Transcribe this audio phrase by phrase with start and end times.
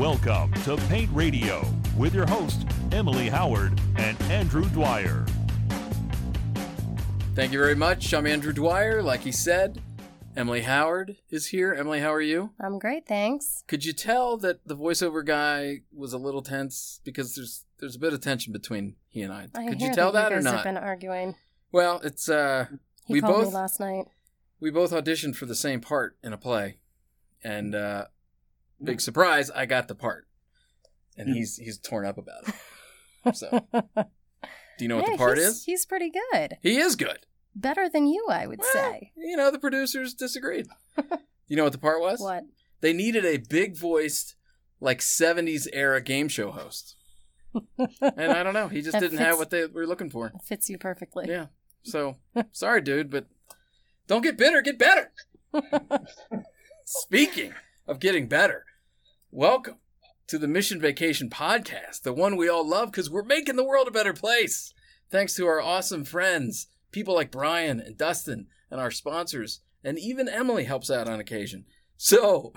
[0.00, 1.62] Welcome to Paint Radio
[1.98, 5.26] with your host, Emily Howard and Andrew Dwyer.
[7.34, 8.14] Thank you very much.
[8.14, 9.02] I'm Andrew Dwyer.
[9.02, 9.82] Like he said,
[10.34, 11.74] Emily Howard is here.
[11.74, 12.48] Emily, how are you?
[12.58, 13.62] I'm great, thanks.
[13.66, 18.00] Could you tell that the voiceover guy was a little tense because there's there's a
[18.00, 19.48] bit of tension between he and I.
[19.54, 20.54] I Could hear you tell that, you or guys not?
[20.54, 21.34] Have been arguing.
[21.72, 22.68] Well, it's uh
[23.04, 24.06] He we called both me last night.
[24.60, 26.78] we both auditioned for the same part in a play,
[27.44, 28.06] and uh
[28.82, 30.26] big surprise, I got the part,
[31.16, 32.54] and he's he's torn up about it.
[33.34, 35.64] So, do you know what the part is?
[35.64, 36.56] He's pretty good.
[36.62, 37.26] He is good.
[37.54, 39.12] Better than you, I would Well, say.
[39.14, 40.68] you know, the producers disagreed.
[41.46, 42.18] you know what the part was?
[42.18, 42.44] What?
[42.80, 44.36] They needed a big voiced,
[44.80, 46.96] like 70s era game show host.
[48.00, 48.68] And I don't know.
[48.68, 50.32] He just That didn't have what they were looking for.
[50.42, 51.26] Fits you perfectly.
[51.28, 51.46] Yeah.
[51.82, 52.16] So,
[52.52, 53.26] sorry, dude, but
[54.06, 55.12] don't get bitter, get better.
[56.84, 57.52] Speaking
[57.86, 58.64] of getting better,
[59.30, 59.76] welcome
[60.26, 63.88] to the Mission Vacation Podcast, the one we all love because we're making the world
[63.88, 64.72] a better place.
[65.10, 70.28] Thanks to our awesome friends, people like Brian and Dustin, and our sponsors, and even
[70.28, 71.64] Emily helps out on occasion.
[71.96, 72.52] So,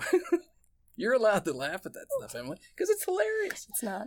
[0.96, 3.66] you're allowed to laugh at that stuff, Emily, because it's hilarious.
[3.68, 4.06] It's not.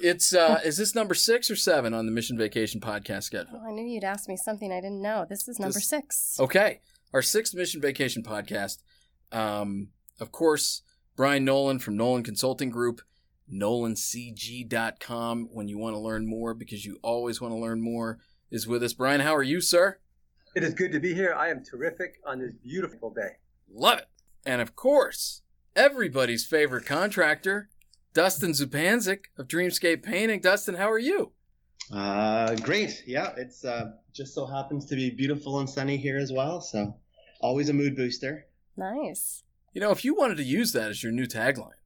[0.00, 3.60] It's uh, is this number six or seven on the Mission Vacation Podcast schedule?
[3.62, 5.26] Oh, I knew you'd ask me something I didn't know.
[5.28, 6.36] This is number This- six.
[6.40, 6.80] Okay.
[7.14, 8.78] Our sixth Mission Vacation podcast.
[9.32, 9.88] Um,
[10.20, 10.82] of course,
[11.18, 13.00] Brian Nolan from Nolan Consulting Group,
[13.52, 18.20] nolancg.com when you want to learn more because you always want to learn more
[18.52, 18.92] is with us.
[18.92, 19.98] Brian, how are you, sir?
[20.54, 21.34] It is good to be here.
[21.34, 23.30] I am terrific on this beautiful day.
[23.68, 24.06] Love it.
[24.46, 25.42] And of course,
[25.74, 27.68] everybody's favorite contractor,
[28.14, 30.40] Dustin Zupanzik of Dreamscape Painting.
[30.40, 31.32] Dustin, how are you?
[31.92, 33.02] Uh, great.
[33.08, 36.60] Yeah, it's uh, just so happens to be beautiful and sunny here as well.
[36.60, 36.94] So,
[37.40, 38.46] always a mood booster.
[38.76, 39.42] Nice.
[39.78, 41.78] You know, if you wanted to use that as your new tagline,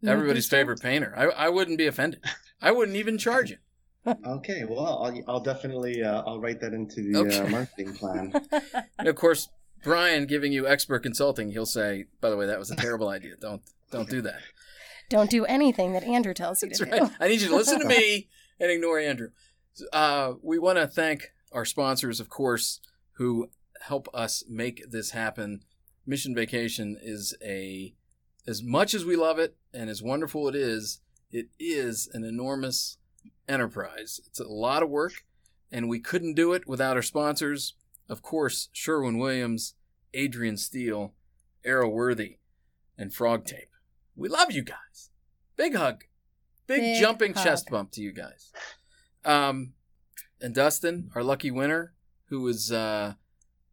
[0.00, 2.20] Mood everybody's favorite painter, I, I wouldn't be offended.
[2.62, 3.56] I wouldn't even charge you.
[4.24, 7.40] Okay, well, I'll, I'll definitely uh, I'll write that into the Okay.
[7.40, 8.32] uh, marketing plan.
[9.00, 9.48] And of course,
[9.82, 13.34] Brian giving you expert consulting, he'll say, "By the way, that was a terrible idea.
[13.40, 14.38] Don't don't do that."
[15.08, 17.00] Don't do anything that Andrew tells you That's to right.
[17.02, 17.10] do.
[17.18, 18.28] I need you to listen to me
[18.60, 19.30] and ignore Andrew.
[19.92, 22.78] Uh, we want to thank our sponsors, of course,
[23.14, 23.50] who
[23.80, 25.62] help us make this happen.
[26.06, 27.94] Mission Vacation is a
[28.46, 32.98] as much as we love it and as wonderful it is, it is an enormous
[33.48, 34.20] enterprise.
[34.26, 35.24] It's a lot of work,
[35.70, 37.74] and we couldn't do it without our sponsors.
[38.08, 39.74] Of course, Sherwin Williams,
[40.12, 41.14] Adrian Steel,
[41.64, 42.38] Arrow Worthy,
[42.98, 43.70] and Frog Tape.
[44.16, 45.10] We love you guys.
[45.56, 46.04] Big hug.
[46.66, 47.44] Big, Big jumping hug.
[47.44, 48.52] chest bump to you guys.
[49.24, 49.74] Um,
[50.40, 51.94] and Dustin, our lucky winner,
[52.26, 53.14] who was uh,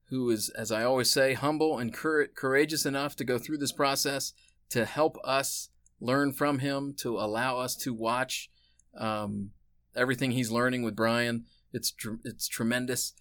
[0.10, 3.72] who is, as I always say, humble and cour- courageous enough to go through this
[3.72, 4.34] process
[4.70, 5.70] to help us
[6.02, 8.50] learn from him, to allow us to watch
[8.98, 9.52] um,
[9.96, 11.46] everything he's learning with Brian.
[11.74, 13.14] It's tr- it's tremendous.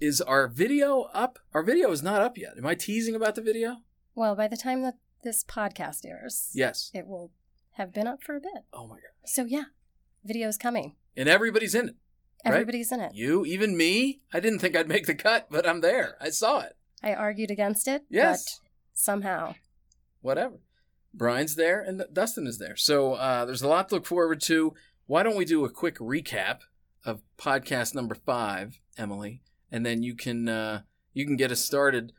[0.00, 1.38] Is our video up?
[1.54, 2.54] Our video is not up yet.
[2.58, 3.78] Am I teasing about the video?
[4.14, 6.90] Well, by the time that this podcast airs, Yes.
[6.92, 7.30] it will
[7.72, 8.64] have been up for a bit.
[8.72, 9.26] Oh my god.
[9.26, 9.64] So yeah,
[10.24, 10.96] video's coming.
[11.16, 11.94] And everybody's in it.
[12.44, 12.52] Right?
[12.54, 13.14] Everybody's in it.
[13.14, 14.20] You, even me.
[14.32, 16.16] I didn't think I'd make the cut, but I'm there.
[16.20, 16.76] I saw it.
[17.02, 18.58] I argued against it, Yes.
[18.60, 19.54] but somehow.
[20.20, 20.56] Whatever.
[21.12, 22.76] Brian's there and Dustin is there.
[22.76, 24.74] So uh, there's a lot to look forward to.
[25.06, 26.60] Why don't we do a quick recap
[27.04, 30.80] of podcast number five, Emily, and then you can uh,
[31.12, 32.12] you can get us started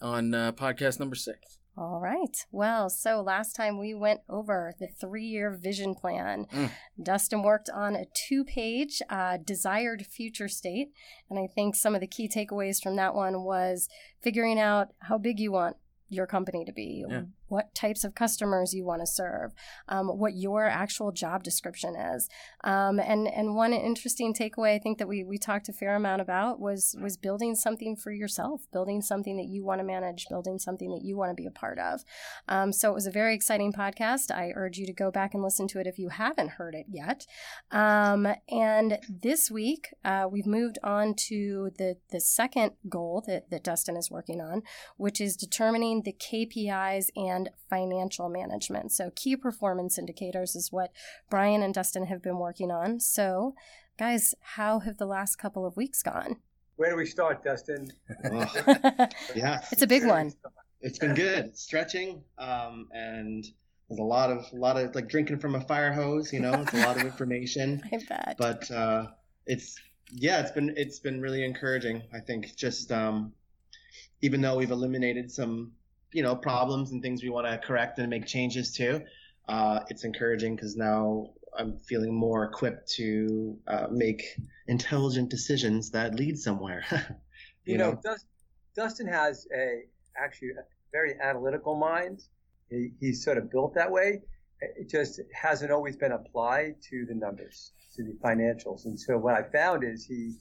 [0.00, 1.58] on uh, podcast number six.
[1.78, 2.34] All right.
[2.50, 6.46] Well, so last time we went over the three year vision plan.
[6.50, 6.70] Mm.
[7.02, 10.92] Dustin worked on a two page uh, desired future state.
[11.28, 13.88] And I think some of the key takeaways from that one was
[14.22, 15.76] figuring out how big you want
[16.08, 17.22] your company to be, Yeah.
[17.48, 19.52] What types of customers you want to serve,
[19.88, 22.28] um, what your actual job description is.
[22.64, 26.22] Um, and, and one interesting takeaway I think that we, we talked a fair amount
[26.22, 30.58] about was, was building something for yourself, building something that you want to manage, building
[30.58, 32.02] something that you want to be a part of.
[32.48, 34.30] Um, so it was a very exciting podcast.
[34.30, 36.86] I urge you to go back and listen to it if you haven't heard it
[36.88, 37.26] yet.
[37.70, 43.64] Um, and this week, uh, we've moved on to the, the second goal that, that
[43.64, 44.62] Dustin is working on,
[44.96, 47.35] which is determining the KPIs and
[47.68, 48.92] financial management.
[48.92, 50.90] So, key performance indicators is what
[51.30, 53.00] Brian and Dustin have been working on.
[53.00, 53.54] So,
[53.98, 56.36] guys, how have the last couple of weeks gone?
[56.76, 57.90] Where do we start, Dustin?
[58.24, 58.46] Oh,
[59.34, 60.32] yeah, it's a big Where do we one.
[60.80, 61.56] it's been good.
[61.56, 63.44] Stretching, um, and
[63.88, 66.32] there's a lot of a lot of like drinking from a fire hose.
[66.32, 67.82] You know, it's a lot of information.
[67.92, 68.36] I bet.
[68.38, 69.06] but uh,
[69.46, 69.76] it's
[70.12, 72.02] yeah, it's been it's been really encouraging.
[72.12, 73.32] I think just um,
[74.20, 75.72] even though we've eliminated some
[76.12, 79.02] you know problems and things we want to correct and make changes to,
[79.48, 84.24] uh, it's encouraging because now I'm feeling more equipped to uh, make
[84.66, 86.84] intelligent decisions that lead somewhere.
[87.64, 88.00] you, you know, know?
[88.02, 88.26] Dust,
[88.74, 89.84] Dustin has a
[90.22, 92.22] actually a very analytical mind.
[92.70, 94.22] He, he's sort of built that way.
[94.60, 98.86] It just hasn't always been applied to the numbers, to the financials.
[98.86, 100.34] And so what I found is he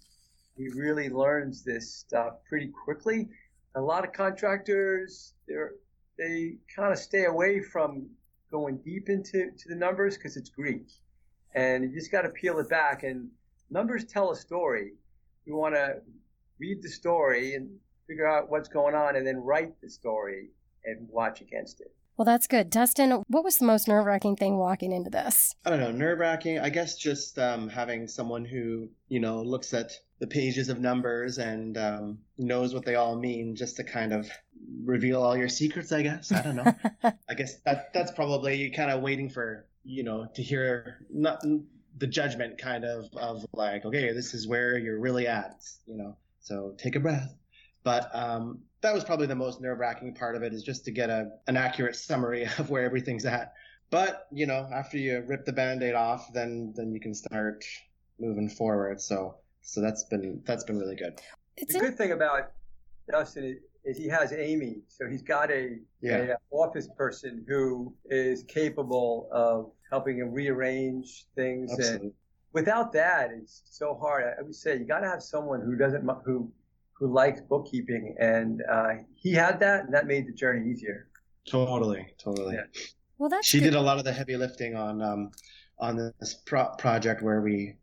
[0.56, 3.28] he really learns this stuff pretty quickly.
[3.76, 5.74] A lot of contractors, they're
[6.18, 8.10] they kind of stay away from
[8.50, 10.88] going deep into to the numbers because it's Greek,
[11.54, 13.04] and you just got to peel it back.
[13.04, 13.30] And
[13.70, 14.94] numbers tell a story.
[15.46, 15.96] We want to
[16.58, 17.70] read the story and
[18.08, 20.50] figure out what's going on, and then write the story
[20.86, 21.94] and watch against it.
[22.18, 22.70] Well, that's good.
[22.70, 25.54] Dustin, what was the most nerve wracking thing walking into this?
[25.66, 26.60] I don't know, nerve wracking.
[26.60, 31.38] I guess just um, having someone who, you know, looks at the pages of numbers
[31.38, 34.30] and um, knows what they all mean just to kind of
[34.84, 36.32] reveal all your secrets, I guess.
[36.32, 36.76] I don't know.
[37.30, 41.42] I guess that that's probably you kind of waiting for, you know, to hear not
[41.98, 46.16] the judgment kind of of like, okay, this is where you're really at, you know.
[46.42, 47.36] So take a breath.
[47.84, 50.92] But um, that was probably the most nerve wracking part of it is just to
[50.92, 53.54] get a, an accurate summary of where everything's at.
[53.92, 57.64] But, you know, after you rip the band aid off, then then you can start
[58.20, 59.02] moving forward.
[59.02, 59.36] So
[59.66, 61.20] so that's been that's been really good.
[61.58, 62.52] It's the good thing about
[63.12, 66.18] Dustin is he has Amy, so he's got a, yeah.
[66.18, 71.72] a office person who is capable of helping him rearrange things.
[71.72, 72.08] Absolutely.
[72.08, 72.14] And
[72.54, 74.36] without that, it's so hard.
[74.40, 76.52] I would say you got to have someone who doesn't who
[76.94, 81.08] who likes bookkeeping, and uh, he had that, and that made the journey easier.
[81.50, 82.56] Totally, totally.
[82.56, 82.64] Yeah.
[83.18, 83.66] Well, that's she good.
[83.66, 85.32] did a lot of the heavy lifting on um,
[85.80, 87.76] on this pro- project where we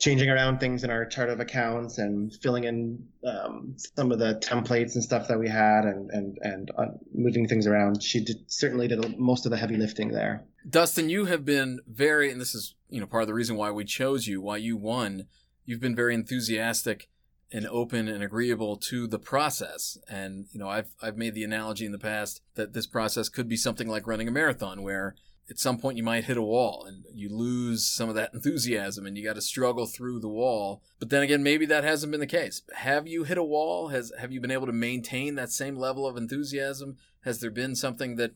[0.00, 4.34] changing around things in our chart of accounts and filling in um, some of the
[4.42, 8.02] templates and stuff that we had and and and uh, moving things around.
[8.02, 10.44] She did certainly did most of the heavy lifting there.
[10.68, 13.70] Dustin, you have been very, and this is you know part of the reason why
[13.70, 15.26] we chose you, why you won.
[15.64, 17.08] You've been very enthusiastic
[17.52, 19.98] and open and agreeable to the process.
[20.08, 23.48] And you know, I've I've made the analogy in the past that this process could
[23.48, 25.14] be something like running a marathon, where
[25.48, 29.06] at some point you might hit a wall and you lose some of that enthusiasm
[29.06, 30.82] and you got to struggle through the wall.
[30.98, 32.62] But then again, maybe that hasn't been the case.
[32.74, 33.88] Have you hit a wall?
[33.88, 36.96] Has have you been able to maintain that same level of enthusiasm?
[37.24, 38.32] Has there been something that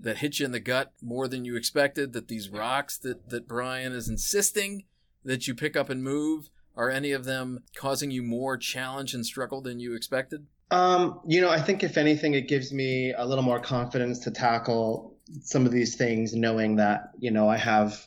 [0.00, 2.12] that hit you in the gut more than you expected?
[2.12, 4.84] That these rocks that that Brian is insisting
[5.24, 9.26] that you pick up and move are any of them causing you more challenge and
[9.26, 10.46] struggle than you expected?
[10.70, 14.30] Um, you know, I think if anything, it gives me a little more confidence to
[14.30, 18.06] tackle some of these things, knowing that you know I have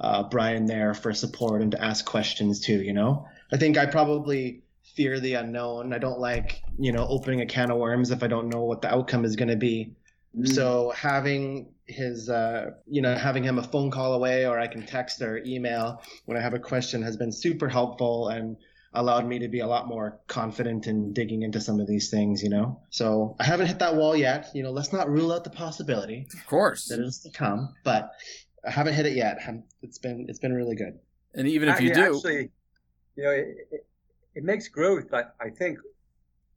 [0.00, 2.82] uh, Brian there for support and to ask questions too.
[2.82, 4.62] You know, I think I probably
[4.94, 5.92] fear the unknown.
[5.92, 8.82] I don't like you know opening a can of worms if I don't know what
[8.82, 9.94] the outcome is going to be.
[10.36, 10.48] Mm.
[10.48, 14.86] So having his, uh, you know, having him a phone call away, or I can
[14.86, 18.56] text or email when I have a question, has been super helpful and
[18.94, 22.42] allowed me to be a lot more confident in digging into some of these things.
[22.42, 24.48] You know, so I haven't hit that wall yet.
[24.54, 26.26] You know, let's not rule out the possibility.
[26.32, 28.10] Of course, that is to come, but
[28.66, 29.38] I haven't hit it yet.
[29.82, 30.98] It's been it's been really good.
[31.34, 32.50] And even if you do, actually,
[33.16, 33.86] you know, it, it,
[34.34, 35.12] it makes growth.
[35.14, 35.78] I, I think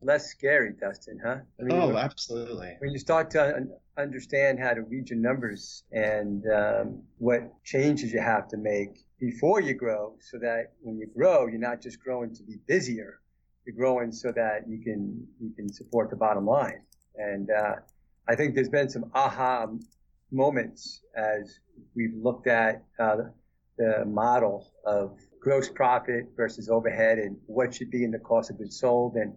[0.02, 1.38] less scary, Dustin, huh?
[1.60, 2.76] I mean, oh, when, absolutely.
[2.80, 3.68] When you start to
[3.98, 9.62] understand how to read your numbers and um, what changes you have to make before
[9.62, 13.22] you grow, so that when you grow, you're not just growing to be busier,
[13.66, 16.82] you're growing so that you can you can support the bottom line.
[17.16, 17.76] And uh,
[18.28, 19.68] I think there's been some aha
[20.32, 21.60] moments as
[21.96, 23.18] we've looked at uh,
[23.78, 28.58] the model of gross profit versus overhead and what should be in the cost of
[28.58, 29.34] goods sold and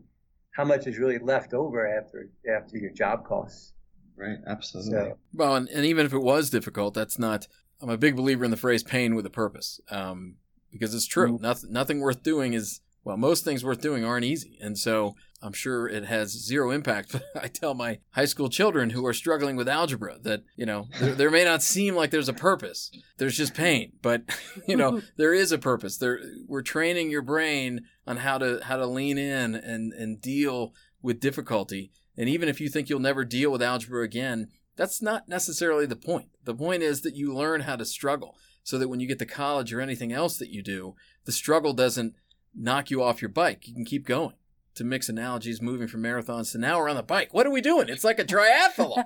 [0.53, 3.73] how much is really left over after after your job costs.
[4.17, 4.91] Right, absolutely.
[4.91, 7.47] So, well, and, and even if it was difficult, that's not.
[7.81, 10.37] I'm a big believer in the phrase "pain with a purpose," um,
[10.71, 11.35] because it's true.
[11.35, 11.43] Mm-hmm.
[11.43, 15.53] Nothing, nothing worth doing is well, most things worth doing aren't easy, and so I'm
[15.53, 17.17] sure it has zero impact.
[17.41, 21.15] I tell my high school children who are struggling with algebra that, you know, there,
[21.15, 22.91] there, may not seem like there's a purpose.
[23.19, 24.23] There's just pain, but
[24.69, 25.97] you know, there is a purpose.
[25.97, 30.75] There we're training your brain on how to how to lean in and and deal
[31.01, 31.93] with difficulty.
[32.17, 35.97] And even if you think you'll never deal with algebra again, that's not necessarily the
[35.97, 36.29] point.
[36.45, 39.27] The point is that you learn how to struggle so that when you get to
[39.27, 40.95] college or anything else that you do,
[41.25, 42.15] the struggle doesn't
[42.55, 43.67] knock you off your bike.
[43.67, 44.35] You can keep going
[44.77, 47.35] to mix analogies, moving from marathons to now we're on the bike.
[47.35, 47.89] What are we doing?
[47.89, 49.05] It's like a triathlon.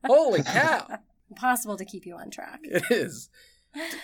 [0.06, 0.98] Holy cow.
[1.30, 2.60] Impossible to keep you on track.
[2.62, 3.30] It is.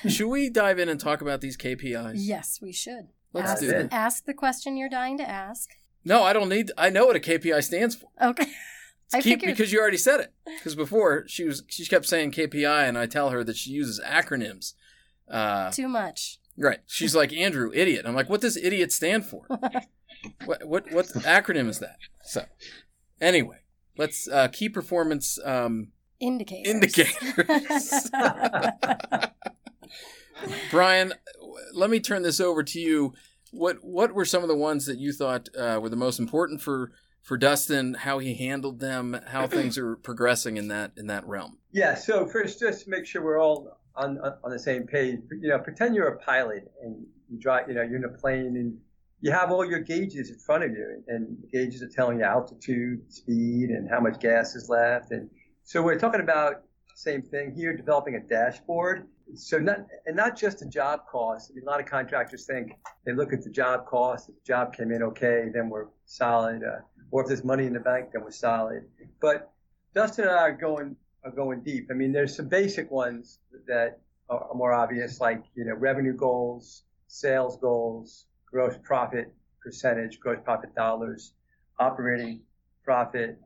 [0.09, 2.15] should we dive in and talk about these KPIs?
[2.17, 3.09] Yes, we should.
[3.35, 3.89] Let's ask, do it.
[3.93, 5.69] Ask the question you're dying to ask.
[6.03, 6.73] No, I don't need.
[6.79, 8.09] I know what a KPI stands for.
[8.23, 8.51] Okay.
[9.13, 10.33] I Keep, figured because you already said it.
[10.45, 14.01] Because before she was she kept saying KPI, and I tell her that she uses
[14.05, 14.75] acronyms.
[15.29, 16.39] Uh, too much.
[16.57, 16.81] right.
[16.87, 18.05] She's like Andrew, idiot.
[18.07, 19.47] I'm like, what does idiot stand for?
[20.45, 21.97] what what what acronym is that?
[22.23, 22.45] So
[23.21, 23.59] anyway,
[23.97, 25.89] let's uh, key performance um,
[26.21, 26.73] Indicators.
[26.73, 28.11] indicators.
[30.71, 31.13] Brian,
[31.75, 33.15] let me turn this over to you.
[33.53, 36.61] What what were some of the ones that you thought uh, were the most important
[36.63, 37.95] for for Dustin?
[37.95, 39.21] How he handled them?
[39.29, 41.59] How things are progressing in that in that realm?
[41.73, 41.95] Yeah.
[41.95, 45.21] So first, just to make sure we're all on on the same page.
[45.31, 47.69] You know, pretend you're a pilot and you drive.
[47.69, 48.79] You know, you're in a plane and
[49.21, 52.25] you have all your gauges in front of you, and the gauges are telling you
[52.25, 55.11] altitude, speed, and how much gas is left.
[55.11, 55.29] And
[55.63, 56.63] so we're talking about
[56.97, 59.07] same thing here, developing a dashboard.
[59.35, 61.51] So not and not just a job cost.
[61.51, 62.73] I mean, a lot of contractors think
[63.07, 64.29] they look at the job cost.
[64.29, 66.63] If the job came in okay, then we're solid.
[66.65, 68.85] Uh, or if there's money in the bank, then we're solid.
[69.21, 69.51] But
[69.95, 71.89] Dustin and I are going are going deep.
[71.91, 76.85] I mean, there's some basic ones that are more obvious, like you know, revenue goals,
[77.09, 81.33] sales goals, gross profit percentage, gross profit dollars,
[81.79, 82.41] operating
[82.85, 83.39] profit,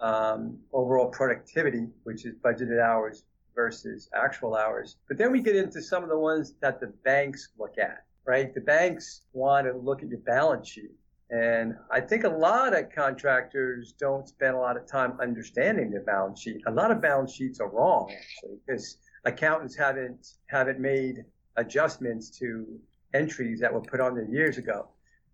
[0.00, 3.24] um, overall productivity, which is budgeted hours
[3.54, 4.96] versus actual hours.
[5.08, 8.52] But then we get into some of the ones that the banks look at, right?
[8.54, 10.90] The banks want to look at your balance sheet.
[11.30, 16.02] And I think a lot of contractors don't spend a lot of time understanding their
[16.02, 16.60] balance sheet.
[16.66, 21.24] A lot of balance sheets are wrong, actually, because accountants haven't haven't made
[21.56, 22.66] adjustments to
[23.14, 24.88] entries that were put on there years ago.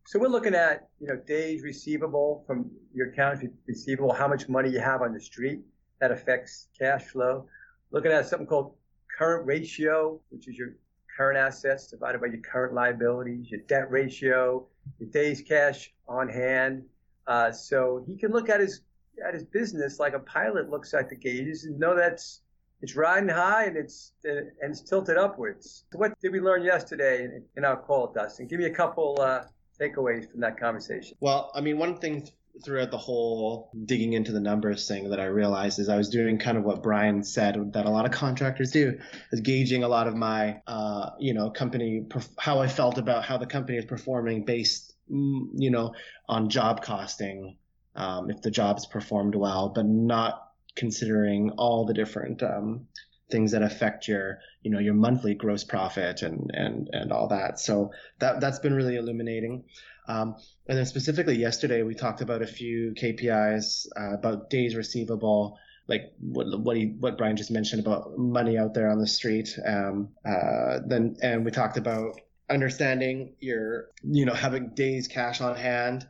[0.05, 4.71] So we're looking at, you know, days receivable from your accounts receivable, how much money
[4.71, 5.61] you have on the street
[6.01, 7.49] that affects cash flow.
[7.91, 8.75] Looking at something called
[9.19, 10.77] current ratio, which is your
[11.17, 14.67] current assets divided by your current liabilities, your debt ratio,
[14.99, 16.85] your days cash on hand.
[17.27, 18.83] Uh, so he can look at his
[19.27, 22.43] at his business like a pilot looks at the gauges and know that's
[22.83, 25.85] it's riding high and it's and it's tilted upwards.
[25.93, 28.47] What did we learn yesterday in, our call, Dustin?
[28.47, 29.45] Give me a couple uh,
[29.81, 31.17] takeaways from that conversation.
[31.21, 32.35] Well, I mean, one thing th-
[32.65, 36.39] throughout the whole digging into the numbers thing that I realized is I was doing
[36.39, 38.99] kind of what Brian said that a lot of contractors do,
[39.33, 42.07] is gauging a lot of my, uh, you know, company,
[42.39, 45.95] how I felt about how the company is performing based, mm, you know,
[46.29, 47.57] on job costing,
[47.95, 50.43] um, if the job's performed well, but not
[50.75, 52.87] considering all the different um,
[53.31, 57.59] things that affect your you know your monthly gross profit and and and all that.
[57.59, 59.65] So that that's been really illuminating
[60.09, 60.37] um,
[60.69, 65.59] and then specifically yesterday we talked about a few kpis uh, about days receivable
[65.89, 69.57] like what what he what Brian just mentioned about money out there on the street
[69.65, 75.57] um, uh, then and we talked about understanding your you know having days cash on
[75.57, 76.09] hand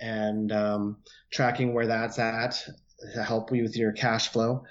[0.00, 0.98] and um,
[1.30, 2.62] tracking where that's at
[3.14, 4.64] to help you with your cash flow.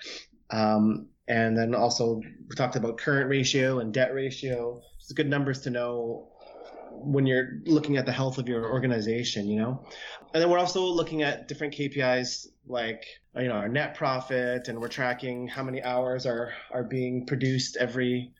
[0.49, 4.81] Um, and then also we talked about current ratio and debt ratio.
[4.99, 6.29] It's good numbers to know
[6.99, 9.85] when you're looking at the health of your organization, you know.
[10.33, 14.79] And then we're also looking at different KPIs like you know our net profit, and
[14.79, 18.33] we're tracking how many hours are are being produced every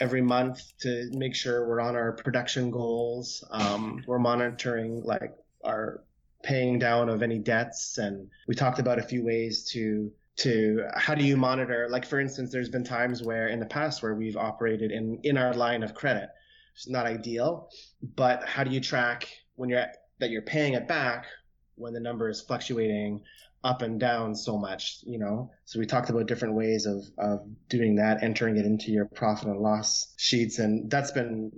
[0.00, 3.44] every month to make sure we're on our production goals.
[3.50, 5.32] Um, we're monitoring like
[5.64, 6.02] our
[6.44, 11.14] paying down of any debts and we talked about a few ways to to how
[11.14, 14.36] do you monitor like for instance there's been times where in the past where we've
[14.36, 16.28] operated in in our line of credit
[16.74, 17.68] it's not ideal
[18.16, 19.86] but how do you track when you're
[20.20, 21.26] that you're paying it back
[21.76, 23.22] when the number is fluctuating
[23.62, 25.50] up and down so much you know?
[25.64, 29.48] So we talked about different ways of of doing that entering it into your profit
[29.48, 31.52] and loss sheets and that's been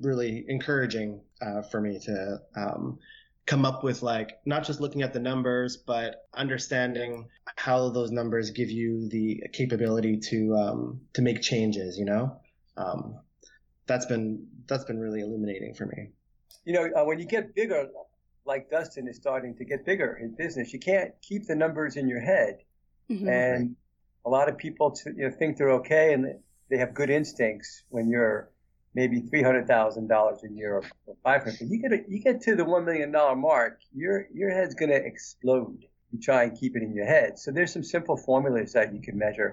[0.00, 2.98] really encouraging uh, for me to um,
[3.46, 8.50] come up with like not just looking at the numbers but understanding how those numbers
[8.50, 12.40] give you the capability to um, to make changes you know?
[12.76, 13.18] Um,
[13.88, 16.00] that's been that's been really illuminating for me
[16.64, 17.80] You know, uh, when you get bigger,
[18.44, 22.08] like Dustin is starting to get bigger in business, you can't keep the numbers in
[22.08, 22.54] your head.
[23.10, 23.28] Mhm.
[23.42, 23.76] And
[24.28, 26.22] a lot of people t- you know, think they're okay and
[26.68, 28.50] they have good instincts when you're
[28.94, 30.82] maybe three hundred thousand dollars a year or
[31.28, 31.70] five hundred.
[31.72, 34.90] You get a, you get to the one million dollar mark, your your head's going
[34.90, 35.78] to explode.
[36.12, 37.38] You try and keep it in your head.
[37.38, 39.50] So there's some simple formulas that you can measure.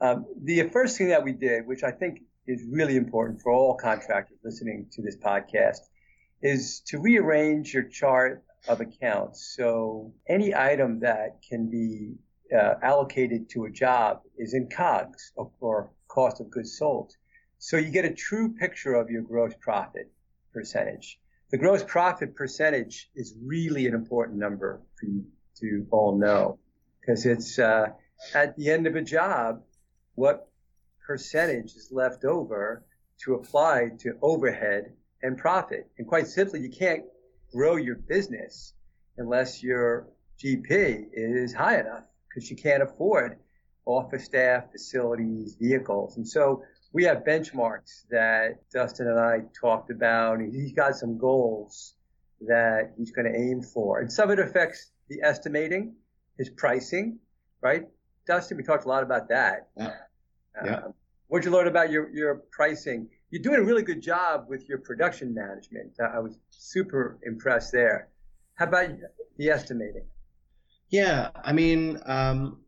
[0.00, 3.74] Um, the first thing that we did, which I think is really important for all
[3.76, 5.80] contractors listening to this podcast,
[6.42, 9.54] is to rearrange your chart of accounts.
[9.56, 12.14] So any item that can be
[12.54, 17.12] uh, allocated to a job is in COGS or, cost of goods sold.
[17.58, 20.10] So you get a true picture of your gross profit
[20.52, 21.20] percentage.
[21.52, 25.24] The gross profit percentage is really an important number for you
[25.60, 26.58] to all know.
[27.00, 27.86] because it's uh,
[28.34, 29.62] at the end of a job,
[30.14, 30.49] what
[31.10, 32.84] percentage is left over
[33.18, 34.92] to apply to overhead
[35.24, 35.90] and profit.
[35.98, 37.02] And quite simply, you can't
[37.52, 38.74] grow your business
[39.18, 40.06] unless your
[40.38, 43.38] GP is high enough because you can't afford
[43.86, 46.16] office staff, facilities, vehicles.
[46.16, 46.62] And so
[46.92, 50.38] we have benchmarks that Dustin and I talked about.
[50.38, 51.96] And he's got some goals
[52.42, 53.98] that he's going to aim for.
[53.98, 55.96] And some of it affects the estimating,
[56.38, 57.18] his pricing,
[57.60, 57.88] right?
[58.28, 59.70] Dustin, we talked a lot about that.
[59.76, 59.86] Yeah.
[60.60, 60.80] Um, yeah.
[61.30, 63.08] What'd you learn about your, your pricing?
[63.30, 65.92] You're doing a really good job with your production management.
[66.00, 68.08] I was super impressed there.
[68.56, 68.88] How about
[69.36, 70.06] the estimating?
[70.88, 72.62] Yeah, I mean, um,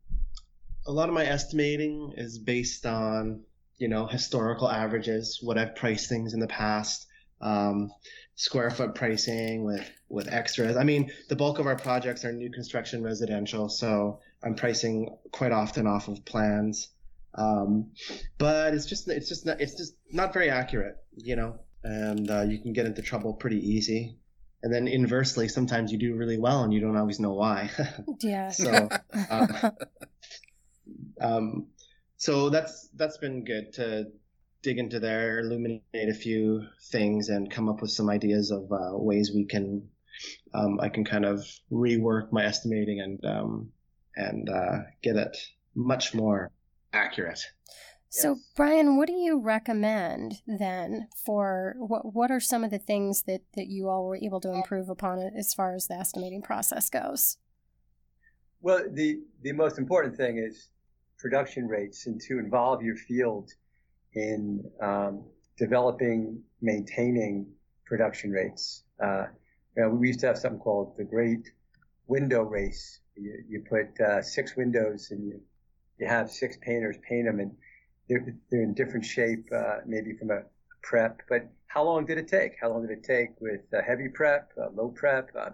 [0.86, 3.42] a lot of my estimating is based on
[3.78, 7.08] you know historical averages, what I've priced things in the past,
[7.40, 7.90] um,
[8.36, 10.76] square foot pricing with with extras.
[10.76, 15.50] I mean, the bulk of our projects are new construction residential, so I'm pricing quite
[15.50, 16.90] often off of plans.
[17.34, 17.92] Um,
[18.38, 22.42] but it's just it's just not, it's just not very accurate, you know, and uh,
[22.42, 24.18] you can get into trouble pretty easy.
[24.62, 27.70] And then inversely, sometimes you do really well and you don't always know why.
[28.20, 28.50] yeah.
[28.50, 28.88] so,
[29.30, 29.70] uh,
[31.20, 31.66] um,
[32.16, 34.06] so that's that's been good to
[34.62, 38.96] dig into there, illuminate a few things, and come up with some ideas of uh,
[38.96, 39.88] ways we can
[40.54, 43.72] um, I can kind of rework my estimating and um,
[44.16, 45.36] and uh, get it
[45.74, 46.50] much more
[46.92, 47.40] accurate.
[48.08, 48.52] So, Yes.
[48.56, 52.14] Brian, what do you recommend then for what?
[52.14, 55.18] What are some of the things that that you all were able to improve upon
[55.34, 57.38] as far as the estimating process goes?
[58.62, 60.68] Well, the, the most important thing is
[61.18, 63.50] production rates and to involve your field
[64.14, 65.24] in um,
[65.58, 67.46] developing, maintaining
[67.84, 68.84] production rates.
[69.02, 69.26] Uh,
[69.76, 71.50] you know, we used to have something called the Great
[72.06, 73.00] Window Race.
[73.16, 75.40] You, you put uh, six windows and you,
[75.98, 77.52] you have six painters paint them, and
[78.08, 80.42] they're, they're in different shape, uh, maybe from a
[80.82, 81.22] prep.
[81.28, 82.52] But how long did it take?
[82.60, 85.30] How long did it take with uh, heavy prep, uh, low prep?
[85.38, 85.50] Uh,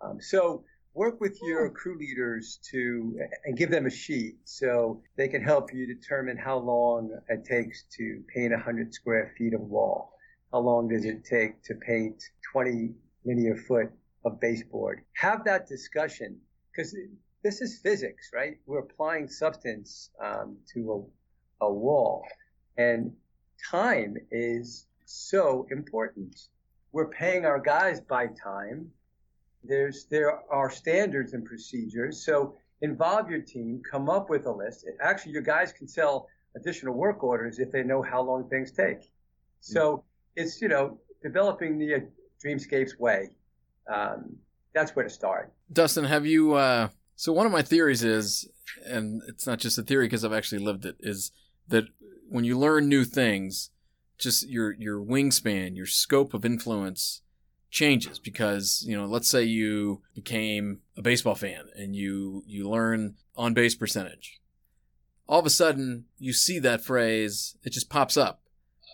[0.00, 0.64] um, so
[0.96, 5.72] work with your crew leaders to and give them a sheet so they can help
[5.72, 10.12] you determine how long it takes to paint 100 square feet of wall.
[10.52, 12.22] How long does it take to paint
[12.52, 13.90] 20 linear foot
[14.24, 15.02] of baseboard?
[15.12, 16.38] Have that discussion
[16.72, 16.94] because
[17.46, 18.58] this is physics, right?
[18.66, 21.08] We're applying substance um, to
[21.60, 22.24] a, a wall,
[22.76, 23.12] and
[23.70, 26.48] time is so important.
[26.90, 28.90] We're paying our guys by time
[29.68, 32.24] there's there are standards and procedures.
[32.24, 34.86] So involve your team, come up with a list.
[35.00, 39.10] Actually, your guys can sell additional work orders if they know how long things take.
[39.60, 40.04] So
[40.34, 41.98] it's you know developing the uh,
[42.44, 43.30] Dreamscapes way.
[43.92, 44.36] Um,
[44.74, 45.52] that's where to start.
[45.72, 46.54] Dustin, have you?
[46.54, 48.48] Uh, so one of my theories is,
[48.84, 51.32] and it's not just a theory because I've actually lived it, is
[51.66, 51.84] that
[52.28, 53.70] when you learn new things,
[54.18, 57.22] just your your wingspan, your scope of influence
[57.70, 63.16] changes because you know let's say you became a baseball fan and you you learn
[63.34, 64.40] on base percentage.
[65.28, 68.42] All of a sudden you see that phrase it just pops up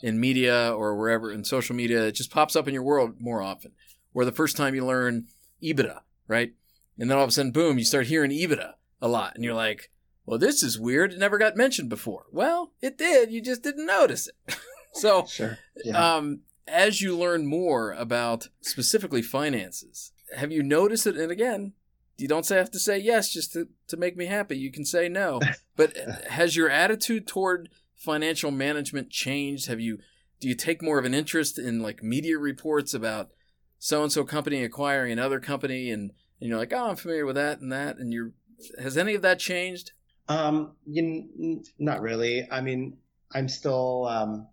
[0.02, 3.42] in media or wherever in social media it just pops up in your world more
[3.42, 3.72] often
[4.14, 5.26] or the first time you learn
[5.62, 6.54] ebitda right
[7.02, 9.52] and then all of a sudden boom you start hearing ebitda a lot and you're
[9.52, 9.90] like
[10.24, 13.84] well this is weird it never got mentioned before well it did you just didn't
[13.84, 14.56] notice it
[14.94, 15.58] so Sure.
[15.84, 16.16] Yeah.
[16.16, 21.16] um, as you learn more about specifically finances, have you noticed it?
[21.16, 21.72] And again,
[22.16, 24.56] you don't have to say yes just to, to make me happy.
[24.56, 25.40] You can say no.
[25.76, 25.96] But
[26.28, 29.66] has your attitude toward financial management changed?
[29.66, 29.98] Have you
[30.38, 33.30] do you take more of an interest in like media reports about
[33.78, 36.12] so and so company acquiring another company and,
[36.42, 38.32] and you're like, oh, I'm familiar with that and that, and you're
[38.80, 39.92] has any of that changed?
[40.28, 42.48] Um, you, not really.
[42.50, 42.96] I mean,
[43.32, 44.48] I'm still um,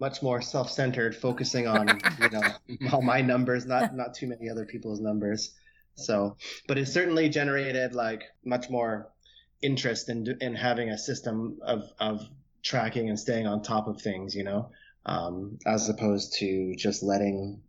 [0.00, 2.42] much more self-centered, focusing on you know
[2.92, 5.52] all my numbers, not not too many other people's numbers.
[5.96, 9.12] So, but it certainly generated like much more
[9.60, 12.26] interest in in having a system of of
[12.62, 14.70] tracking and staying on top of things, you know,
[15.04, 17.60] um, as opposed to just letting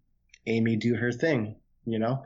[0.47, 2.23] Amy do her thing, you know,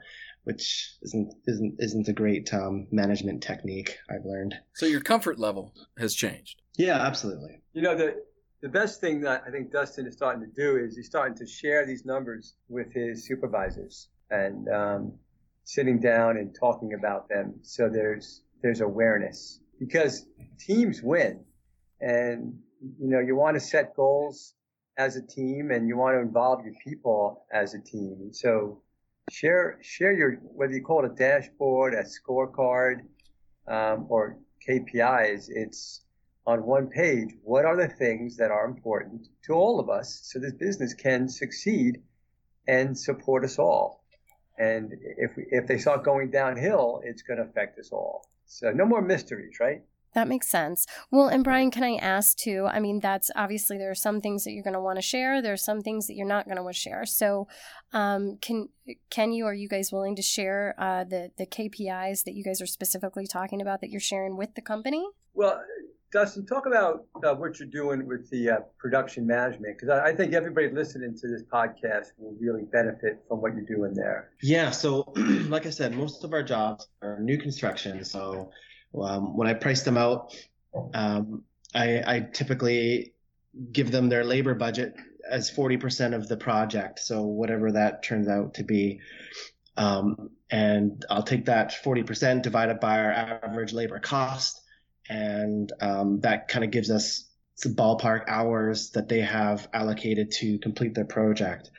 [0.49, 4.55] which isn't isn't isn't a great um, management technique I've learned.
[4.73, 6.63] So your comfort level has changed.
[6.75, 7.61] Yeah, absolutely.
[7.73, 8.15] You know the
[8.63, 11.45] the best thing that I think Dustin is starting to do is he's starting to
[11.45, 15.13] share these numbers with his supervisors and um,
[15.65, 17.59] sitting down and talking about them.
[17.61, 20.25] So there's there's awareness because
[20.57, 21.45] teams win,
[22.01, 22.57] and
[22.99, 24.55] you know you want to set goals
[24.97, 28.17] as a team and you want to involve your people as a team.
[28.19, 28.81] And so
[29.31, 33.01] share share your whether you call it a dashboard, a scorecard,
[33.67, 34.37] um, or
[34.67, 35.49] KPIs.
[35.49, 36.01] It's
[36.45, 37.29] on one page.
[37.43, 41.29] What are the things that are important to all of us so this business can
[41.29, 42.01] succeed
[42.67, 44.03] and support us all?
[44.57, 48.25] And if we, if they start going downhill, it's going to affect us all.
[48.45, 49.83] So no more mysteries, right?
[50.13, 50.87] That makes sense.
[51.11, 52.67] Well, and Brian, can I ask too?
[52.71, 55.41] I mean, that's obviously there are some things that you're going to want to share.
[55.41, 57.05] There are some things that you're not going to want to share.
[57.05, 57.47] So,
[57.93, 58.69] um, can
[59.09, 59.45] can you?
[59.45, 63.27] Are you guys willing to share uh, the the KPIs that you guys are specifically
[63.27, 65.05] talking about that you're sharing with the company?
[65.35, 65.61] Well,
[66.11, 70.15] Dustin, talk about uh, what you're doing with the uh, production management because I, I,
[70.15, 74.31] think everybody listening to this podcast will really benefit from what you're doing there.
[74.41, 74.71] Yeah.
[74.71, 78.03] So, like I said, most of our jobs are new construction.
[78.03, 78.49] So
[78.95, 80.35] um, when I price them out,
[80.93, 83.13] um, I, I, typically
[83.71, 84.95] give them their labor budget
[85.29, 86.99] as 40% of the project.
[86.99, 88.99] So whatever that turns out to be.
[89.77, 94.61] Um, and I'll take that 40% divided by our average labor cost.
[95.07, 97.25] And um, that kind of gives us
[97.55, 101.71] some ballpark hours that they have allocated to complete their project.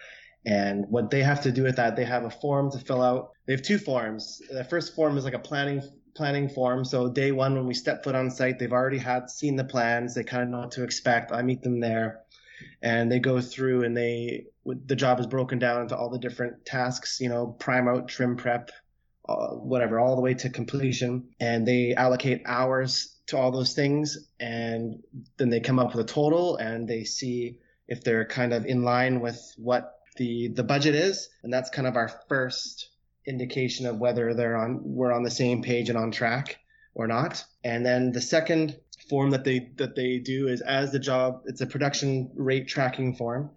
[0.47, 3.31] And what they have to do with that, they have a form to fill out.
[3.47, 4.41] They have two forms.
[4.51, 5.83] The first form is like a planning
[6.15, 6.85] planning form.
[6.85, 10.15] So day one, when we step foot on site, they've already had seen the plans.
[10.15, 11.33] They kind of know what to expect.
[11.33, 12.21] I meet them there,
[12.83, 16.65] and they go through and they the job is broken down into all the different
[16.65, 17.21] tasks.
[17.21, 18.71] You know, prime out, trim prep,
[19.29, 24.29] uh, whatever, all the way to completion, and they allocate hours to all those things,
[24.41, 25.03] and
[25.37, 28.83] then they come up with a total, and they see if they're kind of in
[28.83, 32.91] line with what the the budget is, and that's kind of our first
[33.27, 36.59] indication of whether they're on we're on the same page and on track
[36.95, 37.45] or not.
[37.65, 38.79] And then the second
[39.09, 43.15] form that they that they do is as the job it's a production rate tracking
[43.15, 43.51] form.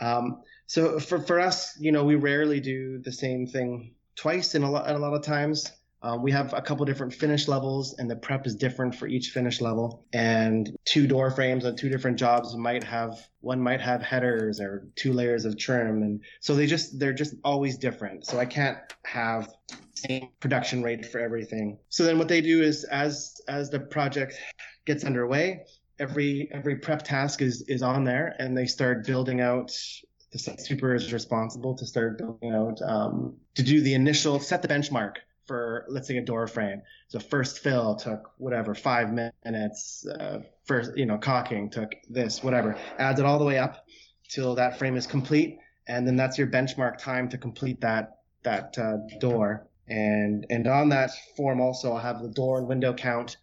[0.00, 4.62] Um, so for, for us, you know, we rarely do the same thing twice in
[4.62, 5.70] a lot a lot of times.
[6.04, 9.30] Um, we have a couple different finish levels, and the prep is different for each
[9.30, 10.04] finish level.
[10.12, 14.88] And two door frames on two different jobs might have one might have headers or
[14.96, 18.26] two layers of trim, and so they just they're just always different.
[18.26, 19.48] So I can't have
[19.94, 21.78] same production rate for everything.
[21.88, 24.34] So then what they do is as as the project
[24.84, 25.66] gets underway,
[26.00, 29.70] every every prep task is is on there, and they start building out
[30.32, 34.68] the super is responsible to start building out um, to do the initial set the
[34.68, 35.16] benchmark
[35.52, 36.80] for let's say a door frame.
[37.08, 40.06] So first fill took whatever five minutes.
[40.06, 42.74] Uh, first, you know, caulking took this whatever.
[42.98, 43.84] Adds it all the way up
[44.30, 48.78] till that frame is complete, and then that's your benchmark time to complete that that
[48.78, 49.66] uh, door.
[49.88, 53.36] And and on that form also I'll have the door and window count,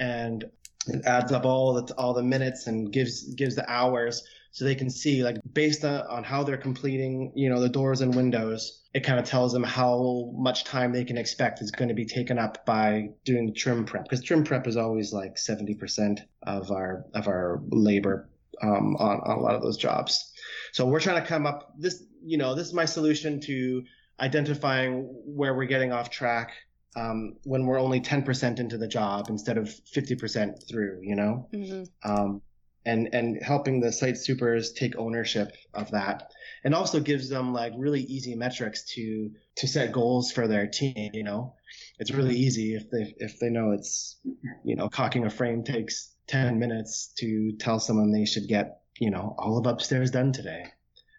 [0.00, 0.44] and
[0.88, 4.74] it adds up all the all the minutes and gives gives the hours so they
[4.74, 8.81] can see like based on, on how they're completing you know the doors and windows
[8.94, 12.04] it kind of tells them how much time they can expect is going to be
[12.04, 16.70] taken up by doing the trim prep because trim prep is always like 70% of
[16.70, 18.28] our of our labor
[18.60, 20.32] um, on, on a lot of those jobs.
[20.72, 23.84] So we're trying to come up this you know this is my solution to
[24.20, 26.52] identifying where we're getting off track
[26.94, 31.48] um, when we're only 10% into the job instead of 50% through you know?
[31.52, 31.84] Mm-hmm.
[32.10, 32.42] um,
[32.84, 36.30] and and helping the site supers take ownership of that
[36.64, 41.10] and also gives them like really easy metrics to to set goals for their team
[41.12, 41.54] you know?
[41.98, 44.16] It's really easy if they if they know it's
[44.64, 49.10] you know caulking a frame takes 10 minutes to tell someone they should get you
[49.10, 50.66] know all of upstairs done today.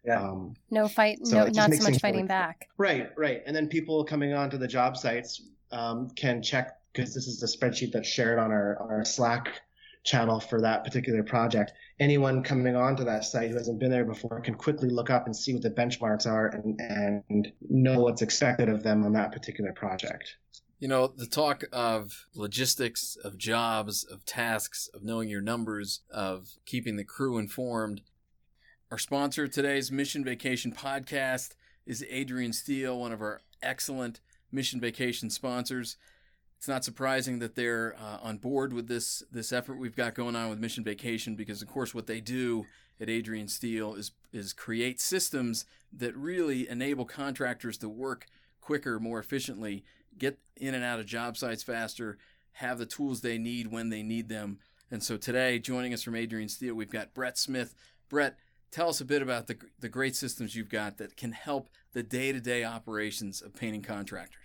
[0.06, 0.22] Yeah.
[0.22, 2.68] Um, no fight so no not so much fighting really, back.
[2.78, 3.42] Right right.
[3.46, 7.58] And then people coming onto the job sites um, can check because this is a
[7.58, 9.62] spreadsheet that's shared on our on our slack
[10.04, 11.74] channel for that particular project.
[12.00, 15.36] Anyone coming onto that site who hasn't been there before can quickly look up and
[15.36, 19.72] see what the benchmarks are and, and know what's expected of them on that particular
[19.72, 20.38] project.
[20.80, 26.50] You know, the talk of logistics, of jobs, of tasks, of knowing your numbers, of
[26.66, 28.02] keeping the crew informed.
[28.92, 34.20] Our sponsor of today's Mission Vacation podcast is Adrian Steel, one of our excellent
[34.52, 35.96] Mission Vacation sponsors
[36.64, 40.34] it's not surprising that they're uh, on board with this this effort we've got going
[40.34, 42.66] on with Mission Vacation because, of course, what they do
[43.02, 48.28] at Adrian Steel is is create systems that really enable contractors to work
[48.62, 49.84] quicker, more efficiently,
[50.18, 52.18] get in and out of job sites faster,
[52.54, 54.58] have the tools they need when they need them.
[54.90, 57.76] And so today, joining us from Adrian Steel, we've got Brett Smith.
[58.08, 58.38] Brett,
[58.72, 62.04] tell us a bit about the the great systems you've got that can help the
[62.04, 64.43] day to day operations of painting contractors.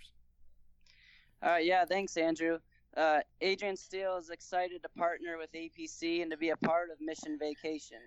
[1.41, 2.59] Uh, yeah, thanks, Andrew.
[2.97, 6.99] Uh, Adrian Steel is excited to partner with APC and to be a part of
[6.99, 7.99] Mission Vacation.